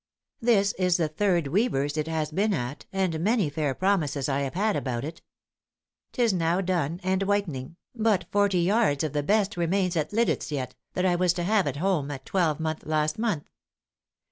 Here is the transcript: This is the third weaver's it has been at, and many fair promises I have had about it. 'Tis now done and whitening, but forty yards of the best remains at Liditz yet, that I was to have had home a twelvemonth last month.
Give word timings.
This 0.41 0.73
is 0.79 0.97
the 0.97 1.07
third 1.07 1.45
weaver's 1.45 1.95
it 1.95 2.07
has 2.07 2.31
been 2.31 2.55
at, 2.55 2.87
and 2.91 3.19
many 3.19 3.51
fair 3.51 3.75
promises 3.75 4.27
I 4.27 4.39
have 4.39 4.55
had 4.55 4.75
about 4.75 5.03
it. 5.05 5.21
'Tis 6.11 6.33
now 6.33 6.59
done 6.59 6.99
and 7.03 7.21
whitening, 7.21 7.75
but 7.93 8.25
forty 8.31 8.61
yards 8.61 9.03
of 9.03 9.13
the 9.13 9.21
best 9.21 9.57
remains 9.57 9.95
at 9.95 10.11
Liditz 10.11 10.49
yet, 10.51 10.73
that 10.93 11.05
I 11.05 11.15
was 11.15 11.33
to 11.33 11.43
have 11.43 11.67
had 11.67 11.77
home 11.77 12.09
a 12.09 12.17
twelvemonth 12.17 12.83
last 12.87 13.19
month. 13.19 13.47